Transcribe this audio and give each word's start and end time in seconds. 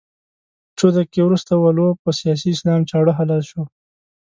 څو 0.77 0.85
دقيقې 0.95 1.21
وروسته 1.23 1.51
ولو 1.55 1.87
په 2.01 2.09
سیاسي 2.19 2.47
اسلام 2.51 2.81
چاړه 2.89 3.11
حلال 3.19 3.41
شو. 3.49 3.61